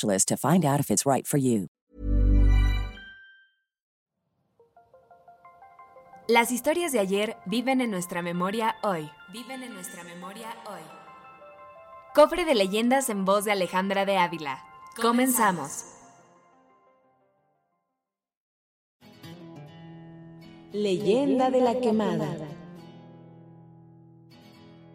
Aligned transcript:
to 0.00 0.36
find 0.36 0.64
out 0.64 0.80
if 0.80 0.90
it's 0.90 1.04
right 1.06 1.26
for 1.26 1.38
you. 1.38 1.68
Las 6.28 6.50
historias 6.50 6.92
de 6.92 7.00
ayer 7.00 7.36
viven 7.46 7.80
en 7.80 7.90
nuestra 7.90 8.22
memoria 8.22 8.76
hoy. 8.82 9.10
Viven 9.32 9.62
en 9.62 9.74
nuestra 9.74 10.04
memoria 10.04 10.54
hoy. 10.66 10.80
Cofre 12.14 12.44
de 12.44 12.54
leyendas 12.54 13.10
en 13.10 13.24
voz 13.24 13.44
de 13.44 13.52
Alejandra 13.52 14.04
de 14.06 14.16
Ávila. 14.16 14.64
Comenzamos. 15.00 15.84
Leyenda 20.72 21.50
de 21.50 21.60
la 21.60 21.80
quemada. 21.80 22.34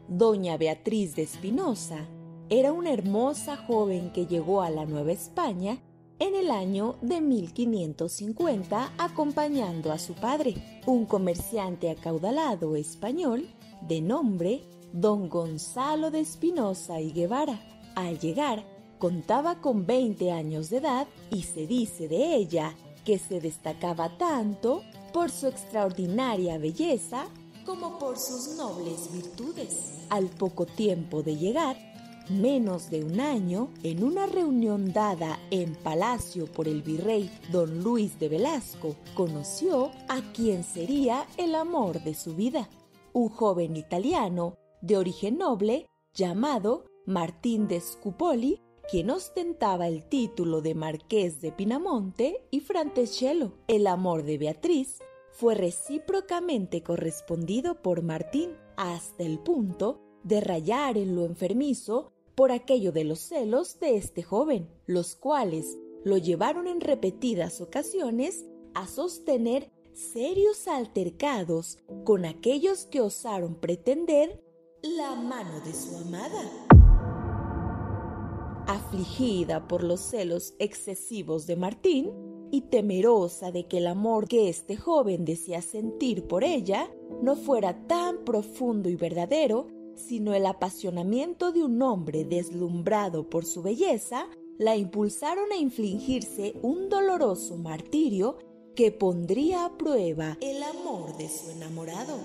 Doña 0.08 0.58
Beatriz 0.58 1.16
de 1.16 1.24
Espinosa 1.24 2.08
era 2.50 2.72
una 2.72 2.92
hermosa 2.92 3.58
joven 3.58 4.12
que 4.12 4.26
llegó 4.26 4.62
a 4.62 4.70
la 4.70 4.86
Nueva 4.86 5.12
España 5.12 5.80
en 6.20 6.36
el 6.36 6.50
año 6.50 6.96
de 7.02 7.22
1550 7.22 8.94
acompañando 8.98 9.92
a 9.92 10.00
su 10.00 10.14
padre, 10.14 10.82
un 10.86 11.06
comerciante 11.06 11.92
acaudalado 11.92 12.76
español 12.76 13.48
de 13.82 14.02
nombre 14.02 14.64
don 14.94 15.30
Gonzalo 15.30 16.10
de 16.10 16.22
Espinosa 16.22 17.02
y 17.02 17.12
Guevara. 17.12 17.60
Al 17.96 18.18
llegar, 18.20 18.64
contaba 18.98 19.60
con 19.62 19.86
20 19.86 20.32
años 20.32 20.70
de 20.70 20.78
edad 20.78 21.08
y 21.30 21.44
se 21.44 21.68
dice 21.68 22.08
de 22.08 22.36
ella 22.36 22.76
que 23.06 23.20
se 23.20 23.42
destacaba 23.42 24.18
tanto 24.18 24.84
por 25.14 25.30
su 25.30 25.48
extraordinaria 25.48 26.58
belleza 26.58 27.26
como 27.66 28.00
por 28.00 28.18
sus 28.18 28.56
nobles 28.56 29.12
virtudes. 29.12 30.06
Al 30.10 30.28
poco 30.28 30.66
tiempo 30.66 31.22
de 31.22 31.36
llegar, 31.36 31.78
menos 32.30 32.90
de 32.90 33.04
un 33.04 33.20
año, 33.20 33.70
en 33.84 34.04
una 34.04 34.26
reunión 34.26 34.94
dada 34.94 35.40
en 35.52 35.76
Palacio 35.76 36.46
por 36.46 36.68
el 36.68 36.82
virrey 36.82 37.32
don 37.52 37.84
Luis 37.84 38.20
de 38.20 38.30
Velasco, 38.30 38.96
conoció 39.16 39.92
a 40.08 40.22
quien 40.34 40.64
sería 40.64 41.26
el 41.38 41.56
amor 41.56 42.04
de 42.04 42.14
su 42.14 42.36
vida, 42.36 42.70
un 43.14 43.30
joven 43.30 43.76
italiano 43.76 44.56
de 44.82 44.98
origen 44.98 45.38
noble 45.38 45.88
llamado 46.14 46.86
Martín 47.06 47.68
de 47.68 47.80
Scupoli, 47.80 48.62
quien 48.90 49.10
ostentaba 49.10 49.88
el 49.88 50.08
título 50.08 50.62
de 50.62 50.76
Marqués 50.76 51.42
de 51.42 51.52
Pinamonte 51.52 52.48
y 52.52 52.62
Francescello. 52.62 53.52
El 53.68 53.88
amor 53.88 54.24
de 54.24 54.38
Beatriz 54.38 55.00
fue 55.32 55.56
recíprocamente 55.56 56.82
correspondido 56.84 57.82
por 57.82 58.02
Martín 58.02 58.52
hasta 58.76 59.24
el 59.24 59.40
punto 59.40 60.02
de 60.24 60.42
rayar 60.42 60.98
en 60.98 61.16
lo 61.16 61.26
enfermizo 61.26 62.12
por 62.38 62.52
aquello 62.52 62.92
de 62.92 63.04
los 63.04 63.18
celos 63.18 63.80
de 63.80 63.98
este 63.98 64.22
joven, 64.22 64.70
los 64.86 65.16
cuales 65.16 65.76
lo 66.06 66.18
llevaron 66.18 66.68
en 66.68 66.82
repetidas 66.82 67.62
ocasiones 67.62 68.46
a 68.76 68.86
sostener 68.86 69.72
serios 69.94 70.68
altercados 70.68 71.80
con 72.06 72.26
aquellos 72.26 72.86
que 72.86 73.02
osaron 73.02 73.56
pretender 73.56 74.44
la 74.84 75.16
mano 75.16 75.60
de 75.62 75.74
su 75.74 75.98
amada. 75.98 76.44
Afligida 78.68 79.68
por 79.68 79.84
los 79.84 80.00
celos 80.00 80.54
excesivos 80.60 81.48
de 81.48 81.56
Martín 81.56 82.12
y 82.52 82.62
temerosa 82.62 83.52
de 83.52 83.68
que 83.68 83.80
el 83.80 83.88
amor 83.88 84.28
que 84.28 84.48
este 84.48 84.78
joven 84.78 85.26
decía 85.26 85.64
sentir 85.64 86.28
por 86.28 86.44
ella 86.44 86.88
no 87.24 87.36
fuera 87.36 87.88
tan 87.88 88.24
profundo 88.24 88.90
y 88.90 88.96
verdadero, 88.96 89.76
sino 89.98 90.34
el 90.34 90.46
apasionamiento 90.46 91.52
de 91.52 91.64
un 91.64 91.82
hombre 91.82 92.24
deslumbrado 92.24 93.30
por 93.30 93.46
su 93.46 93.62
belleza, 93.62 94.28
la 94.58 94.76
impulsaron 94.76 95.52
a 95.52 95.58
infligirse 95.58 96.54
un 96.62 96.90
doloroso 96.90 97.58
martirio 97.58 98.38
que 98.76 98.92
pondría 98.92 99.66
a 99.66 99.78
prueba 99.78 100.38
el 100.40 100.62
amor 100.64 101.18
de 101.18 101.28
su 101.28 101.50
enamorado. 101.50 102.20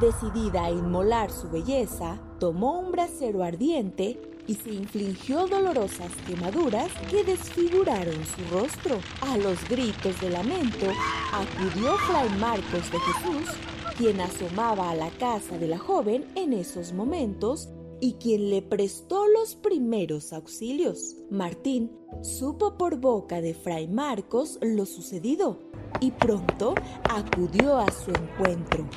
Decidida 0.00 0.64
a 0.64 0.70
inmolar 0.70 1.30
su 1.32 1.48
belleza, 1.48 2.20
tomó 2.38 2.78
un 2.78 2.92
brasero 2.92 3.42
ardiente 3.42 4.20
y 4.46 4.54
se 4.54 4.70
infligió 4.70 5.46
dolorosas 5.46 6.12
quemaduras 6.26 6.90
que 7.10 7.24
desfiguraron 7.24 8.14
su 8.24 8.54
rostro. 8.54 8.98
A 9.20 9.36
los 9.36 9.68
gritos 9.68 10.20
de 10.20 10.30
lamento 10.30 10.86
acudió 11.32 11.96
Fray 11.98 12.28
Marcos 12.38 12.90
de 12.90 12.98
Jesús 12.98 13.77
quien 13.98 14.20
asomaba 14.20 14.90
a 14.90 14.94
la 14.94 15.10
casa 15.10 15.58
de 15.58 15.66
la 15.66 15.76
joven 15.76 16.24
en 16.36 16.52
esos 16.52 16.92
momentos 16.92 17.68
y 18.00 18.12
quien 18.14 18.48
le 18.48 18.62
prestó 18.62 19.26
los 19.26 19.56
primeros 19.56 20.32
auxilios. 20.32 21.16
Martín 21.30 21.90
supo 22.22 22.78
por 22.78 23.00
boca 23.00 23.40
de 23.40 23.54
Fray 23.54 23.88
Marcos 23.88 24.60
lo 24.62 24.86
sucedido 24.86 25.58
y 26.00 26.12
pronto 26.12 26.76
acudió 27.10 27.76
a 27.76 27.90
su 27.90 28.12
encuentro. 28.12 28.88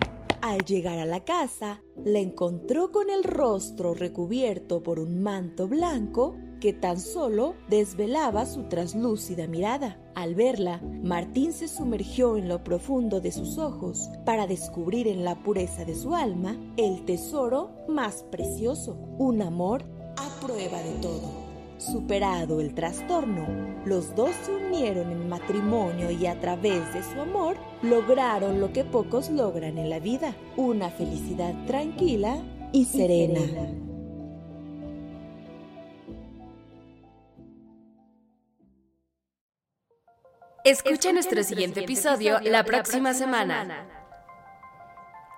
Al 0.44 0.64
llegar 0.66 1.00
a 1.00 1.06
la 1.06 1.26
casa, 1.26 1.82
la 2.06 2.20
encontró 2.20 2.92
con 2.92 3.10
el 3.10 3.24
rostro 3.24 3.96
recubierto 3.96 4.84
por 4.84 5.00
un 5.00 5.24
manto 5.24 5.68
blanco 5.68 6.36
que 6.62 6.72
tan 6.72 7.00
solo 7.00 7.56
desvelaba 7.68 8.46
su 8.46 8.64
traslúcida 8.70 9.48
mirada. 9.48 9.98
Al 10.16 10.36
verla, 10.36 10.80
Martín 11.04 11.52
se 11.52 11.68
sumergió 11.68 12.38
en 12.38 12.48
lo 12.48 12.64
profundo 12.64 13.20
de 13.20 13.34
sus 13.34 13.58
ojos 13.58 14.10
para 14.26 14.48
descubrir 14.48 15.08
en 15.08 15.26
la 15.26 15.44
pureza 15.44 15.84
de 15.84 15.96
su 15.96 16.16
alma 16.16 16.56
el 16.78 17.04
tesoro 17.04 17.72
más 17.90 18.24
precioso, 18.32 18.96
un 19.18 19.42
amor 19.42 19.84
a 20.16 20.46
prueba 20.46 20.82
de 20.82 20.92
todo. 21.02 21.52
Superado 21.78 22.62
el 22.62 22.76
trastorno, 22.76 23.48
los 23.86 24.16
dos 24.16 24.30
se 24.46 24.54
unieron 24.54 25.12
en 25.12 25.28
matrimonio 25.28 26.12
y 26.12 26.28
a 26.28 26.40
través 26.40 26.94
de 26.94 27.02
su 27.02 27.20
amor 27.20 27.58
lograron 27.82 28.62
lo 28.62 28.72
que 28.72 28.84
pocos 28.84 29.32
logran 29.32 29.80
en 29.80 29.90
la 29.90 30.00
vida, 30.00 30.36
una 30.58 30.92
felicidad 30.92 31.56
tranquila 31.66 32.38
y 32.72 32.86
serena. 32.86 33.42
Escucha 40.64 41.12
nuestro 41.12 41.44
siguiente 41.44 41.80
episodio 41.80 42.40
la 42.44 42.64
próxima 42.64 43.16
semana. 43.16 43.88